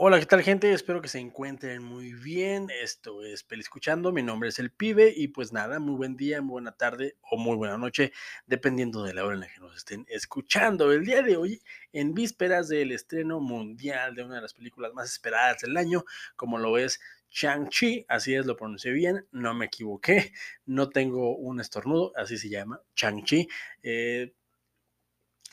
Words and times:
Hola, 0.00 0.20
¿qué 0.20 0.26
tal 0.26 0.44
gente? 0.44 0.72
Espero 0.72 1.02
que 1.02 1.08
se 1.08 1.18
encuentren 1.18 1.82
muy 1.82 2.12
bien. 2.12 2.68
Esto 2.70 3.24
es 3.24 3.42
Peli 3.42 3.62
Escuchando. 3.62 4.12
Mi 4.12 4.22
nombre 4.22 4.48
es 4.48 4.60
El 4.60 4.70
Pibe 4.70 5.12
y 5.14 5.26
pues 5.26 5.52
nada, 5.52 5.80
muy 5.80 5.96
buen 5.96 6.16
día, 6.16 6.40
muy 6.40 6.52
buena 6.52 6.70
tarde 6.70 7.16
o 7.20 7.36
muy 7.36 7.56
buena 7.56 7.76
noche, 7.78 8.12
dependiendo 8.46 9.02
de 9.02 9.12
la 9.12 9.24
hora 9.24 9.34
en 9.34 9.40
la 9.40 9.48
que 9.48 9.58
nos 9.58 9.76
estén 9.76 10.06
escuchando. 10.08 10.92
El 10.92 11.04
día 11.04 11.22
de 11.22 11.36
hoy, 11.36 11.60
en 11.92 12.14
vísperas 12.14 12.68
del 12.68 12.92
estreno 12.92 13.40
mundial 13.40 14.14
de 14.14 14.22
una 14.22 14.36
de 14.36 14.42
las 14.42 14.54
películas 14.54 14.94
más 14.94 15.10
esperadas 15.10 15.62
del 15.62 15.76
año, 15.76 16.04
como 16.36 16.58
lo 16.58 16.78
es 16.78 17.00
Shang-Chi, 17.32 18.06
así 18.08 18.36
es, 18.36 18.46
lo 18.46 18.54
pronuncié 18.54 18.92
bien, 18.92 19.26
no 19.32 19.52
me 19.52 19.64
equivoqué, 19.64 20.32
no 20.64 20.90
tengo 20.90 21.36
un 21.36 21.58
estornudo, 21.58 22.12
así 22.14 22.38
se 22.38 22.48
llama, 22.48 22.80
Shang-Chi. 22.94 23.48
Eh, 23.82 24.32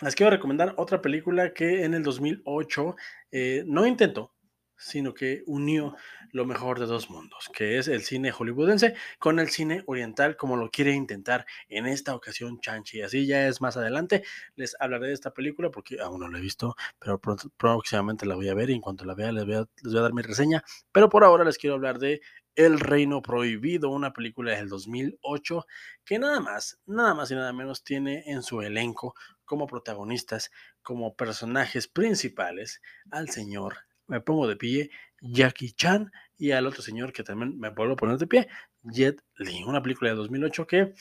les 0.01 0.13
quiero 0.13 0.29
recomendar 0.29 0.73
otra 0.77 1.01
película 1.01 1.53
que 1.53 1.85
en 1.85 1.93
el 1.93 2.03
2008 2.03 2.95
eh, 3.31 3.63
no 3.65 3.87
intentó, 3.87 4.34
sino 4.77 5.13
que 5.13 5.43
unió 5.45 5.95
lo 6.31 6.45
mejor 6.45 6.79
de 6.79 6.85
dos 6.85 7.09
mundos, 7.09 7.49
que 7.53 7.77
es 7.77 7.87
el 7.87 8.01
cine 8.01 8.31
hollywoodense 8.31 8.95
con 9.19 9.39
el 9.39 9.49
cine 9.49 9.83
oriental, 9.87 10.35
como 10.37 10.57
lo 10.57 10.69
quiere 10.69 10.93
intentar 10.93 11.45
en 11.69 11.85
esta 11.85 12.15
ocasión 12.15 12.59
Chanchi. 12.59 13.01
Así 13.01 13.25
ya 13.25 13.47
es 13.47 13.61
más 13.61 13.77
adelante, 13.77 14.23
les 14.55 14.75
hablaré 14.79 15.07
de 15.07 15.13
esta 15.13 15.31
película 15.31 15.71
porque 15.71 15.99
aún 16.01 16.19
no 16.19 16.27
la 16.27 16.39
he 16.39 16.41
visto, 16.41 16.75
pero 16.99 17.19
próximamente 17.57 18.25
la 18.25 18.35
voy 18.35 18.49
a 18.49 18.53
ver 18.53 18.69
y 18.69 18.73
en 18.73 18.81
cuanto 18.81 19.05
la 19.05 19.15
vea 19.15 19.31
les 19.31 19.45
voy, 19.45 19.55
a, 19.55 19.65
les 19.81 19.93
voy 19.93 19.97
a 19.99 20.03
dar 20.03 20.13
mi 20.13 20.21
reseña. 20.21 20.63
Pero 20.91 21.09
por 21.09 21.23
ahora 21.23 21.43
les 21.43 21.57
quiero 21.57 21.75
hablar 21.75 21.99
de 21.99 22.21
El 22.55 22.79
Reino 22.79 23.21
Prohibido, 23.21 23.89
una 23.89 24.13
película 24.13 24.51
del 24.55 24.69
2008 24.69 25.65
que 26.03 26.19
nada 26.19 26.39
más, 26.39 26.79
nada 26.85 27.13
más 27.13 27.31
y 27.31 27.35
nada 27.35 27.51
menos 27.53 27.83
tiene 27.83 28.23
en 28.27 28.43
su 28.43 28.61
elenco 28.61 29.15
como 29.45 29.67
protagonistas, 29.67 30.51
como 30.81 31.15
personajes 31.15 31.87
principales 31.87 32.81
al 33.11 33.29
señor 33.29 33.77
me 34.07 34.21
pongo 34.21 34.47
de 34.47 34.55
pie, 34.55 34.89
Jackie 35.21 35.71
Chan 35.71 36.11
y 36.37 36.51
al 36.51 36.67
otro 36.67 36.81
señor 36.81 37.13
que 37.13 37.23
también 37.23 37.57
me 37.57 37.69
vuelvo 37.69 37.93
a 37.93 37.97
poner 37.97 38.17
de 38.17 38.27
pie, 38.27 38.47
Jet 38.83 39.21
Li, 39.37 39.63
una 39.63 39.81
película 39.81 40.11
de 40.11 40.15
2008 40.15 40.67
que 40.67 40.93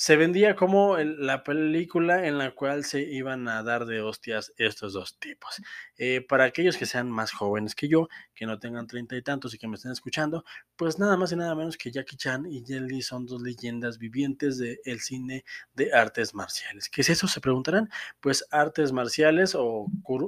se 0.00 0.16
vendía 0.16 0.56
como 0.56 0.96
la 0.96 1.44
película 1.44 2.26
en 2.26 2.38
la 2.38 2.54
cual 2.54 2.84
se 2.84 3.02
iban 3.02 3.46
a 3.48 3.62
dar 3.62 3.84
de 3.84 4.00
hostias 4.00 4.50
estos 4.56 4.94
dos 4.94 5.18
tipos. 5.18 5.60
Eh, 5.98 6.24
para 6.26 6.44
aquellos 6.44 6.78
que 6.78 6.86
sean 6.86 7.10
más 7.10 7.32
jóvenes 7.32 7.74
que 7.74 7.86
yo, 7.86 8.08
que 8.34 8.46
no 8.46 8.58
tengan 8.58 8.86
treinta 8.86 9.14
y 9.14 9.20
tantos 9.20 9.52
y 9.52 9.58
que 9.58 9.68
me 9.68 9.74
estén 9.74 9.92
escuchando, 9.92 10.42
pues 10.74 10.98
nada 10.98 11.18
más 11.18 11.32
y 11.32 11.36
nada 11.36 11.54
menos 11.54 11.76
que 11.76 11.90
Jackie 11.90 12.16
Chan 12.16 12.46
y 12.50 12.64
Jet 12.64 12.80
Li 12.80 13.02
son 13.02 13.26
dos 13.26 13.42
leyendas 13.42 13.98
vivientes 13.98 14.56
del 14.56 15.00
cine 15.00 15.44
de 15.74 15.92
artes 15.92 16.34
marciales. 16.34 16.88
¿Qué 16.88 17.02
es 17.02 17.10
eso? 17.10 17.28
Se 17.28 17.42
preguntarán. 17.42 17.90
Pues 18.20 18.46
artes 18.50 18.92
marciales 18.92 19.54
o 19.54 19.84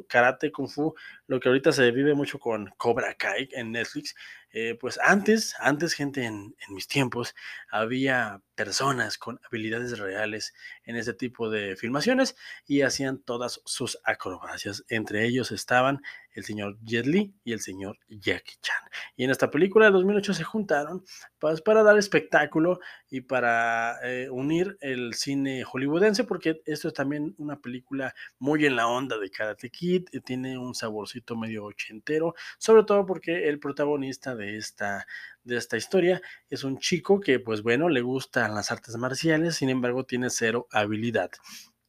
karate, 0.06 0.52
kung 0.52 0.68
fu, 0.68 0.92
lo 1.26 1.40
que 1.40 1.48
ahorita 1.48 1.72
se 1.72 1.90
vive 1.92 2.12
mucho 2.12 2.38
con 2.38 2.74
Cobra 2.76 3.14
Kai 3.14 3.48
en 3.52 3.72
Netflix, 3.72 4.14
eh, 4.53 4.77
pues 4.78 4.98
antes, 5.03 5.55
antes 5.58 5.95
gente 5.95 6.25
en, 6.25 6.55
en, 6.67 6.75
mis 6.75 6.86
tiempos, 6.86 7.34
había 7.70 8.42
personas 8.55 9.17
con 9.17 9.41
habilidades 9.47 9.98
reales 9.98 10.53
en 10.84 10.97
ese 10.97 11.14
tipo 11.14 11.50
de 11.50 11.75
filmaciones 11.77 12.36
y 12.67 12.83
hacían 12.83 13.19
todas 13.19 13.62
sus 13.64 13.98
acrobacias. 14.05 14.84
Entre 14.89 15.27
ellos 15.27 15.53
estaban 15.53 16.03
el 16.33 16.45
señor 16.45 16.78
Jet 16.84 17.06
Li 17.06 17.34
y 17.45 17.53
el 17.53 17.61
señor 17.61 17.98
Jackie 18.08 18.56
Chan. 18.61 18.83
Y 19.16 19.24
en 19.24 19.30
esta 19.30 19.50
película 19.50 19.86
de 19.86 19.92
2008 19.92 20.34
se 20.34 20.44
juntaron 20.44 21.05
pues, 21.38 21.60
para 21.60 21.82
dar 21.82 21.98
espectáculo 21.98 22.80
y 23.10 23.20
para 23.20 23.98
eh, 24.02 24.30
unir 24.30 24.77
el 24.80 25.14
cine 25.14 25.64
hollywoodense, 25.64 26.24
porque 26.24 26.62
esto 26.64 26.88
es 26.88 26.94
también 26.94 27.34
una 27.38 27.60
película 27.60 28.14
muy 28.38 28.64
en 28.64 28.77
la 28.77 28.86
onda 28.88 29.18
de 29.18 29.30
Karate 29.30 29.70
Kid, 29.70 30.06
eh, 30.12 30.20
tiene 30.20 30.56
un 30.56 30.74
saborcito 30.74 31.36
medio 31.36 31.64
ochentero, 31.64 32.34
sobre 32.58 32.84
todo 32.84 33.05
porque 33.05 33.48
el 33.48 33.58
protagonista 33.58 34.34
de 34.34 34.56
esta, 34.56 35.06
de 35.44 35.56
esta 35.56 35.77
historia 35.77 36.23
es 36.48 36.64
un 36.64 36.79
chico 36.79 37.20
que, 37.20 37.39
pues 37.39 37.62
bueno, 37.62 37.89
le 37.89 38.00
gustan 38.00 38.55
las 38.55 38.70
artes 38.70 38.96
marciales, 38.96 39.56
sin 39.56 39.68
embargo, 39.68 40.05
tiene 40.05 40.30
cero 40.30 40.68
habilidad. 40.70 41.30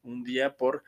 Un 0.01 0.23
día 0.23 0.57
por 0.57 0.83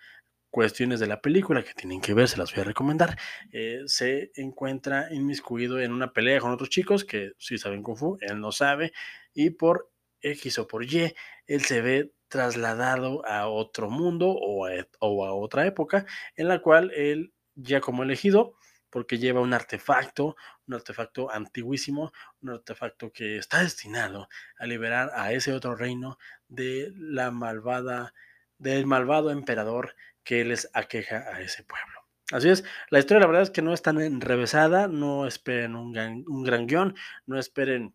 cuestiones 0.56 1.02
de 1.02 1.08
la 1.08 1.20
película 1.20 1.66
que 1.66 1.74
tienen 1.74 2.00
que 2.00 2.14
ver, 2.14 2.30
se 2.30 2.38
las 2.38 2.54
voy 2.54 2.62
a 2.62 2.64
recomendar, 2.64 3.18
eh, 3.52 3.82
se 3.88 4.32
encuentra 4.36 5.14
inmiscuido 5.14 5.82
en 5.82 5.92
una 5.92 6.14
pelea 6.14 6.40
con 6.40 6.50
otros 6.50 6.70
chicos 6.70 7.04
que 7.04 7.34
sí 7.38 7.58
saben 7.58 7.84
Kung 7.84 7.98
Fu, 7.98 8.18
él 8.22 8.40
no 8.40 8.54
sabe, 8.54 8.94
y 9.34 9.50
por 9.50 9.92
X 10.22 10.58
o 10.60 10.66
por 10.66 10.86
Y, 10.86 11.14
él 11.46 11.62
se 11.66 11.82
ve 11.82 12.14
trasladado 12.30 13.28
a 13.28 13.50
otro 13.50 13.90
mundo 13.90 14.30
o 14.30 14.66
a, 14.66 14.72
o 15.00 15.26
a 15.26 15.34
otra 15.34 15.66
época 15.66 16.06
en 16.38 16.48
la 16.48 16.62
cual 16.62 16.90
él 16.96 17.34
ya 17.56 17.82
como 17.82 18.04
elegido, 18.04 18.54
porque 18.90 19.18
lleva 19.18 19.42
un 19.42 19.54
artefacto, 19.54 20.38
un 20.68 20.76
artefacto 20.76 21.30
antiguísimo, 21.30 22.14
un 22.42 22.52
artefacto 22.52 23.12
que 23.12 23.40
está 23.40 23.62
destinado 23.62 24.30
a 24.58 24.66
liberar 24.66 25.12
a 25.16 25.34
ese 25.34 25.52
otro 25.52 25.76
reino 25.76 26.18
de 26.48 26.94
la 26.96 27.30
malvada, 27.30 28.14
del 28.58 28.86
malvado 28.86 29.32
emperador 29.32 29.96
que 30.26 30.44
les 30.44 30.70
aqueja 30.74 31.20
a 31.34 31.40
ese 31.40 31.64
pueblo. 31.64 32.02
Así 32.32 32.50
es, 32.50 32.64
la 32.90 33.00
historia 33.00 33.22
la 33.22 33.28
verdad 33.28 33.44
es 33.44 33.52
que 33.52 33.62
no 33.62 33.74
es 33.74 33.82
tan 33.84 34.02
enrevesada, 34.02 34.88
no 34.88 35.28
esperen 35.28 35.76
un 35.76 35.94
gran, 35.94 36.26
un 36.28 36.44
gran 36.44 36.66
guion, 36.66 36.96
no 37.28 37.38
esperen 37.38 37.94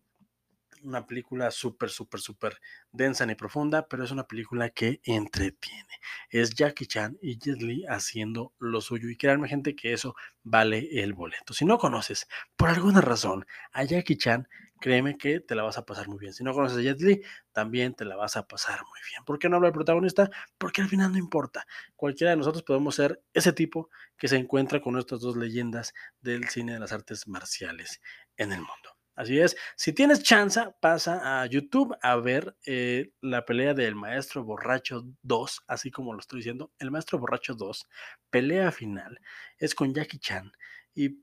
una 0.83 1.05
película 1.05 1.51
súper, 1.51 1.89
súper, 1.89 2.21
súper 2.21 2.61
densa 2.91 3.25
ni 3.25 3.35
profunda, 3.35 3.87
pero 3.87 4.03
es 4.03 4.11
una 4.11 4.25
película 4.25 4.69
que 4.69 5.01
entretiene. 5.03 5.99
Es 6.29 6.51
Jackie 6.55 6.87
Chan 6.87 7.17
y 7.21 7.37
Jet 7.37 7.61
Li 7.61 7.85
haciendo 7.87 8.53
lo 8.59 8.81
suyo. 8.81 9.09
Y 9.09 9.17
créanme, 9.17 9.47
gente, 9.47 9.75
que 9.75 9.93
eso 9.93 10.15
vale 10.43 11.03
el 11.03 11.13
boleto. 11.13 11.53
Si 11.53 11.65
no 11.65 11.77
conoces, 11.77 12.27
por 12.55 12.69
alguna 12.69 13.01
razón, 13.01 13.45
a 13.71 13.83
Jackie 13.83 14.17
Chan, 14.17 14.47
créeme 14.81 15.17
que 15.17 15.39
te 15.39 15.55
la 15.55 15.63
vas 15.63 15.77
a 15.77 15.85
pasar 15.85 16.09
muy 16.09 16.19
bien. 16.19 16.33
Si 16.33 16.43
no 16.43 16.53
conoces 16.53 16.79
a 16.79 16.81
Jet 16.81 16.99
Li, 16.99 17.21
también 17.53 17.93
te 17.93 18.03
la 18.03 18.17
vas 18.17 18.35
a 18.35 18.47
pasar 18.47 18.81
muy 18.81 18.99
bien. 19.09 19.23
¿Por 19.23 19.39
qué 19.39 19.47
no 19.47 19.55
habla 19.55 19.69
el 19.69 19.73
protagonista? 19.73 20.29
Porque 20.57 20.81
al 20.81 20.89
final 20.89 21.13
no 21.13 21.17
importa. 21.17 21.65
Cualquiera 21.95 22.31
de 22.31 22.37
nosotros 22.37 22.63
podemos 22.63 22.95
ser 22.95 23.23
ese 23.33 23.53
tipo 23.53 23.89
que 24.17 24.27
se 24.27 24.35
encuentra 24.35 24.81
con 24.81 24.97
estas 24.97 25.21
dos 25.21 25.37
leyendas 25.37 25.93
del 26.19 26.49
cine 26.49 26.73
de 26.73 26.79
las 26.79 26.91
artes 26.91 27.27
marciales 27.27 28.01
en 28.35 28.51
el 28.51 28.59
mundo. 28.59 28.97
Así 29.15 29.39
es, 29.39 29.55
si 29.75 29.93
tienes 29.93 30.23
chance, 30.23 30.59
pasa 30.79 31.41
a 31.41 31.45
YouTube 31.45 31.95
a 32.01 32.15
ver 32.15 32.55
eh, 32.65 33.11
la 33.21 33.45
pelea 33.45 33.73
del 33.73 33.93
Maestro 33.93 34.43
Borracho 34.43 35.05
2, 35.21 35.63
así 35.67 35.91
como 35.91 36.13
lo 36.13 36.19
estoy 36.19 36.39
diciendo. 36.39 36.71
El 36.79 36.91
Maestro 36.91 37.19
Borracho 37.19 37.53
2, 37.53 37.87
pelea 38.29 38.71
final, 38.71 39.19
es 39.57 39.75
con 39.75 39.93
Jackie 39.93 40.17
Chan. 40.17 40.51
Y 40.95 41.19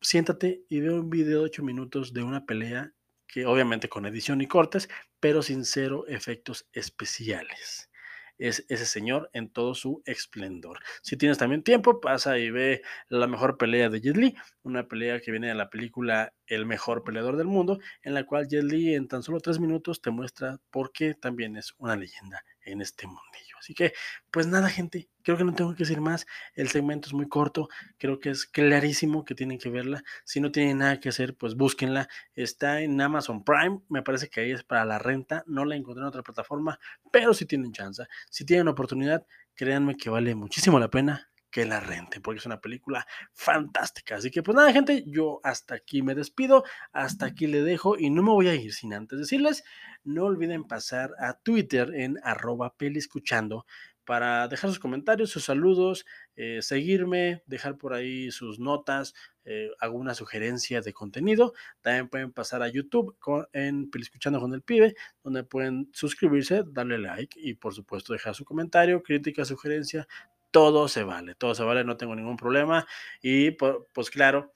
siéntate 0.00 0.64
y 0.68 0.80
ve 0.80 0.92
un 0.92 1.10
video 1.10 1.40
de 1.40 1.44
8 1.44 1.62
minutos 1.62 2.12
de 2.12 2.22
una 2.22 2.46
pelea 2.46 2.92
que 3.26 3.46
obviamente 3.46 3.88
con 3.88 4.06
edición 4.06 4.40
y 4.40 4.46
cortes, 4.46 4.88
pero 5.20 5.42
sin 5.42 5.64
cero 5.64 6.04
efectos 6.08 6.68
especiales 6.72 7.90
es 8.40 8.64
ese 8.68 8.86
señor 8.86 9.30
en 9.34 9.50
todo 9.50 9.74
su 9.74 10.02
esplendor. 10.06 10.80
Si 11.02 11.16
tienes 11.16 11.38
también 11.38 11.62
tiempo, 11.62 12.00
pasa 12.00 12.38
y 12.38 12.50
ve 12.50 12.82
la 13.08 13.26
mejor 13.26 13.58
pelea 13.58 13.90
de 13.90 14.00
Jet 14.00 14.16
Li, 14.16 14.34
una 14.62 14.88
pelea 14.88 15.20
que 15.20 15.30
viene 15.30 15.48
de 15.48 15.54
la 15.54 15.70
película 15.70 16.32
El 16.46 16.66
mejor 16.66 17.04
peleador 17.04 17.36
del 17.36 17.46
mundo, 17.46 17.78
en 18.02 18.14
la 18.14 18.24
cual 18.24 18.48
Jet 18.48 18.64
Li 18.64 18.94
en 18.94 19.08
tan 19.08 19.22
solo 19.22 19.40
tres 19.40 19.60
minutos 19.60 20.00
te 20.00 20.10
muestra 20.10 20.58
por 20.70 20.90
qué 20.90 21.14
también 21.14 21.56
es 21.56 21.74
una 21.78 21.96
leyenda 21.96 22.42
en 22.64 22.80
este 22.80 23.06
mundillo. 23.06 23.56
Así 23.58 23.74
que, 23.74 23.92
pues 24.30 24.46
nada, 24.46 24.68
gente, 24.68 25.08
creo 25.22 25.36
que 25.36 25.44
no 25.44 25.54
tengo 25.54 25.72
que 25.74 25.84
decir 25.84 26.00
más. 26.00 26.26
El 26.54 26.68
segmento 26.68 27.08
es 27.08 27.14
muy 27.14 27.28
corto, 27.28 27.68
creo 27.98 28.18
que 28.18 28.30
es 28.30 28.46
clarísimo 28.46 29.24
que 29.24 29.34
tienen 29.34 29.58
que 29.58 29.68
verla. 29.68 30.02
Si 30.24 30.40
no 30.40 30.50
tienen 30.50 30.78
nada 30.78 30.98
que 30.98 31.10
hacer, 31.10 31.36
pues 31.36 31.54
búsquenla. 31.54 32.08
Está 32.34 32.80
en 32.80 33.00
Amazon 33.00 33.44
Prime, 33.44 33.80
me 33.88 34.02
parece 34.02 34.28
que 34.28 34.40
ahí 34.40 34.52
es 34.52 34.64
para 34.64 34.84
la 34.84 34.98
renta. 34.98 35.44
No 35.46 35.64
la 35.64 35.76
encontré 35.76 36.02
en 36.02 36.08
otra 36.08 36.22
plataforma, 36.22 36.78
pero 37.12 37.34
si 37.34 37.46
tienen 37.46 37.72
chance, 37.72 38.04
si 38.30 38.44
tienen 38.44 38.68
oportunidad, 38.68 39.26
créanme 39.54 39.96
que 39.96 40.10
vale 40.10 40.34
muchísimo 40.34 40.78
la 40.78 40.88
pena 40.88 41.29
que 41.50 41.64
la 41.66 41.80
rente, 41.80 42.20
porque 42.20 42.38
es 42.38 42.46
una 42.46 42.60
película 42.60 43.06
fantástica. 43.32 44.16
Así 44.16 44.30
que 44.30 44.42
pues 44.42 44.56
nada, 44.56 44.72
gente, 44.72 45.04
yo 45.06 45.40
hasta 45.42 45.74
aquí 45.74 46.02
me 46.02 46.14
despido, 46.14 46.64
hasta 46.92 47.26
aquí 47.26 47.46
le 47.46 47.62
dejo 47.62 47.98
y 47.98 48.10
no 48.10 48.22
me 48.22 48.30
voy 48.30 48.48
a 48.48 48.54
ir 48.54 48.72
sin 48.72 48.94
antes 48.94 49.18
decirles, 49.18 49.64
no 50.04 50.24
olviden 50.24 50.64
pasar 50.64 51.12
a 51.18 51.34
Twitter 51.34 51.92
en 51.94 52.18
arroba 52.22 52.74
peliscuchando 52.76 53.66
para 54.10 54.48
dejar 54.48 54.70
sus 54.70 54.80
comentarios, 54.80 55.30
sus 55.30 55.44
saludos, 55.44 56.04
eh, 56.34 56.62
seguirme, 56.62 57.44
dejar 57.46 57.76
por 57.76 57.92
ahí 57.92 58.32
sus 58.32 58.58
notas, 58.58 59.14
eh, 59.44 59.70
alguna 59.78 60.14
sugerencia 60.14 60.80
de 60.80 60.92
contenido. 60.92 61.52
También 61.80 62.08
pueden 62.08 62.32
pasar 62.32 62.62
a 62.62 62.68
YouTube 62.68 63.16
con, 63.20 63.46
en 63.52 63.88
Peliscuchando 63.88 64.40
con 64.40 64.52
el 64.52 64.62
Pibe, 64.62 64.96
donde 65.22 65.44
pueden 65.44 65.90
suscribirse, 65.92 66.64
darle 66.66 66.98
like 66.98 67.38
y 67.40 67.54
por 67.54 67.72
supuesto 67.72 68.12
dejar 68.12 68.34
su 68.34 68.44
comentario, 68.44 69.00
crítica, 69.02 69.44
sugerencia, 69.44 70.08
todo 70.50 70.88
se 70.88 71.04
vale, 71.04 71.34
todo 71.34 71.54
se 71.54 71.64
vale, 71.64 71.84
no 71.84 71.96
tengo 71.96 72.14
ningún 72.14 72.36
problema. 72.36 72.86
Y 73.22 73.52
pues 73.52 74.10
claro, 74.10 74.52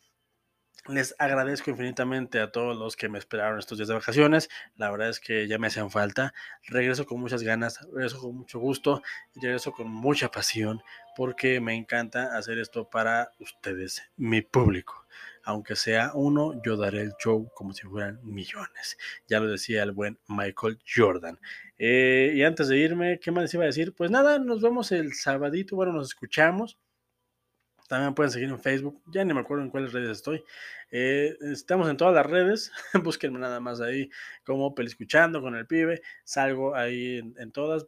les 0.86 1.14
agradezco 1.18 1.70
infinitamente 1.70 2.40
a 2.40 2.52
todos 2.52 2.76
los 2.76 2.96
que 2.96 3.08
me 3.08 3.18
esperaron 3.18 3.58
estos 3.58 3.78
días 3.78 3.88
de 3.88 3.94
vacaciones. 3.94 4.50
La 4.76 4.90
verdad 4.90 5.08
es 5.08 5.18
que 5.18 5.48
ya 5.48 5.58
me 5.58 5.68
hacían 5.68 5.90
falta. 5.90 6.34
Regreso 6.66 7.06
con 7.06 7.20
muchas 7.20 7.42
ganas, 7.42 7.80
regreso 7.92 8.20
con 8.20 8.36
mucho 8.36 8.58
gusto 8.58 9.02
y 9.34 9.40
regreso 9.40 9.72
con 9.72 9.88
mucha 9.88 10.30
pasión 10.30 10.82
porque 11.16 11.60
me 11.60 11.74
encanta 11.74 12.36
hacer 12.36 12.58
esto 12.58 12.90
para 12.90 13.30
ustedes, 13.38 14.02
mi 14.16 14.42
público. 14.42 15.06
Aunque 15.44 15.76
sea 15.76 16.12
uno, 16.14 16.60
yo 16.64 16.76
daré 16.76 17.02
el 17.02 17.12
show 17.18 17.50
como 17.54 17.72
si 17.72 17.86
fueran 17.86 18.20
millones. 18.22 18.96
Ya 19.28 19.40
lo 19.40 19.46
decía 19.50 19.82
el 19.82 19.92
buen 19.92 20.18
Michael 20.28 20.78
Jordan. 20.86 21.38
Eh, 21.78 22.32
y 22.34 22.42
antes 22.42 22.68
de 22.68 22.78
irme, 22.78 23.20
¿qué 23.20 23.30
más 23.30 23.42
les 23.42 23.54
iba 23.54 23.64
a 23.64 23.66
decir? 23.66 23.94
Pues 23.94 24.10
nada, 24.10 24.38
nos 24.38 24.62
vemos 24.62 24.92
el 24.92 25.14
sabadito, 25.14 25.76
bueno, 25.76 25.92
nos 25.92 26.08
escuchamos. 26.08 26.78
También 27.88 28.14
pueden 28.14 28.32
seguir 28.32 28.48
en 28.48 28.58
Facebook, 28.58 29.02
ya 29.06 29.24
ni 29.24 29.34
me 29.34 29.40
acuerdo 29.40 29.62
en 29.62 29.70
cuáles 29.70 29.92
redes 29.92 30.10
estoy. 30.10 30.42
Eh, 30.90 31.36
estamos 31.52 31.88
en 31.90 31.96
todas 31.98 32.14
las 32.14 32.24
redes, 32.24 32.72
búsquenme 33.04 33.38
nada 33.38 33.60
más 33.60 33.80
ahí 33.80 34.10
como 34.44 34.74
Peliscuchando 34.74 35.42
con 35.42 35.54
el 35.54 35.66
pibe. 35.66 36.00
Salgo 36.24 36.74
ahí 36.74 37.18
en, 37.36 37.52
todas. 37.52 37.86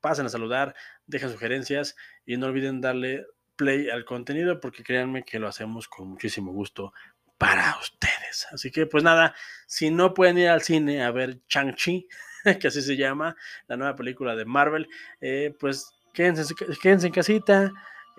Pasen 0.00 0.26
a 0.26 0.28
saludar, 0.30 0.74
dejen 1.06 1.30
sugerencias 1.30 1.96
y 2.26 2.36
no 2.36 2.46
olviden 2.46 2.80
darle 2.80 3.26
play 3.60 3.90
al 3.90 4.06
contenido 4.06 4.58
porque 4.58 4.82
créanme 4.82 5.22
que 5.22 5.38
lo 5.38 5.48
hacemos 5.48 5.86
con 5.86 6.08
muchísimo 6.08 6.50
gusto 6.50 6.94
para 7.36 7.76
ustedes. 7.78 8.46
Así 8.50 8.70
que 8.70 8.86
pues 8.86 9.04
nada, 9.04 9.34
si 9.66 9.90
no 9.90 10.14
pueden 10.14 10.38
ir 10.38 10.48
al 10.48 10.62
cine 10.62 11.02
a 11.02 11.10
ver 11.10 11.40
Chang-Chi, 11.46 12.08
que 12.58 12.68
así 12.68 12.80
se 12.80 12.96
llama, 12.96 13.36
la 13.68 13.76
nueva 13.76 13.94
película 13.96 14.34
de 14.34 14.46
Marvel, 14.46 14.88
eh, 15.20 15.54
pues 15.60 15.92
quédense, 16.14 16.54
quédense 16.80 17.08
en 17.08 17.12
casita 17.12 17.72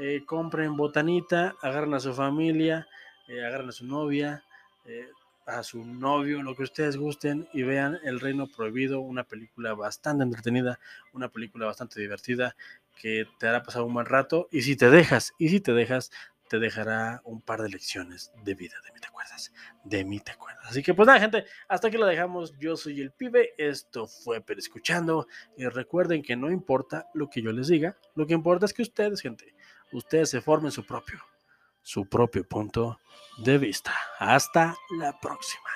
eh, 0.03 0.23
compren 0.25 0.75
botanita, 0.75 1.55
agarren 1.61 1.93
a 1.93 1.99
su 1.99 2.11
familia, 2.11 2.87
eh, 3.27 3.45
agarren 3.45 3.69
a 3.69 3.71
su 3.71 3.85
novia, 3.85 4.43
eh, 4.85 5.09
a 5.51 5.63
su 5.63 5.85
novio, 5.85 6.41
lo 6.43 6.55
que 6.55 6.63
ustedes 6.63 6.97
gusten 6.97 7.47
y 7.53 7.63
vean 7.63 7.99
El 8.03 8.19
Reino 8.19 8.47
Prohibido, 8.47 9.01
una 9.01 9.25
película 9.25 9.73
bastante 9.73 10.23
entretenida, 10.23 10.79
una 11.13 11.29
película 11.29 11.65
bastante 11.65 11.99
divertida 11.99 12.55
que 12.95 13.25
te 13.39 13.47
hará 13.47 13.63
pasar 13.63 13.83
un 13.83 13.93
buen 13.93 14.05
rato 14.05 14.47
y 14.51 14.61
si 14.61 14.75
te 14.75 14.89
dejas, 14.89 15.33
y 15.37 15.49
si 15.49 15.59
te 15.59 15.73
dejas, 15.73 16.11
te 16.47 16.59
dejará 16.59 17.21
un 17.23 17.41
par 17.41 17.61
de 17.61 17.69
lecciones 17.69 18.31
de 18.43 18.55
vida, 18.55 18.75
de 18.83 18.91
mí 18.91 18.99
te 18.99 19.07
acuerdas, 19.07 19.53
de 19.83 20.03
mí 20.03 20.19
te 20.19 20.31
acuerdas. 20.31 20.65
Así 20.65 20.83
que 20.83 20.93
pues 20.93 21.07
nada, 21.07 21.19
gente, 21.19 21.45
hasta 21.67 21.87
aquí 21.87 21.97
lo 21.97 22.05
dejamos. 22.05 22.53
Yo 22.59 22.75
soy 22.75 23.01
el 23.01 23.11
pibe, 23.11 23.53
esto 23.57 24.07
fue 24.07 24.41
Pero 24.41 24.59
Escuchando 24.59 25.27
y 25.57 25.65
recuerden 25.67 26.21
que 26.21 26.35
no 26.35 26.51
importa 26.51 27.07
lo 27.13 27.29
que 27.29 27.41
yo 27.41 27.51
les 27.51 27.67
diga, 27.67 27.97
lo 28.15 28.27
que 28.27 28.33
importa 28.33 28.65
es 28.65 28.73
que 28.73 28.81
ustedes, 28.81 29.21
gente, 29.21 29.55
ustedes 29.93 30.29
se 30.29 30.41
formen 30.41 30.71
su 30.71 30.85
propio, 30.85 31.19
su 31.81 32.05
propio 32.05 32.47
punto 32.47 32.99
de 33.37 33.57
vista. 33.57 33.93
Hasta 34.19 34.75
la 34.97 35.17
próxima. 35.19 35.69